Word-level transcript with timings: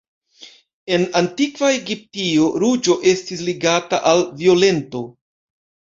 En 0.95 1.03
antikva 1.19 1.69
Egiptio 1.75 2.49
ruĝo 2.63 2.97
estis 3.15 3.47
ligata 3.51 4.01
al 4.13 4.29
violento. 4.41 5.05